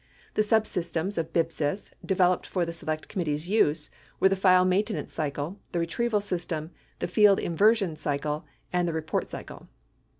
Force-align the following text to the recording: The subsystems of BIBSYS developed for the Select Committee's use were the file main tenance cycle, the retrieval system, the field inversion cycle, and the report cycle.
The 0.33 0.41
subsystems 0.41 1.19
of 1.19 1.31
BIBSYS 1.31 1.91
developed 2.03 2.47
for 2.47 2.65
the 2.65 2.73
Select 2.73 3.07
Committee's 3.07 3.47
use 3.47 3.91
were 4.19 4.29
the 4.29 4.35
file 4.35 4.65
main 4.65 4.83
tenance 4.83 5.13
cycle, 5.13 5.59
the 5.73 5.79
retrieval 5.79 6.21
system, 6.21 6.71
the 6.97 7.07
field 7.07 7.39
inversion 7.39 7.95
cycle, 7.97 8.43
and 8.73 8.87
the 8.87 8.93
report 8.93 9.29
cycle. 9.29 9.67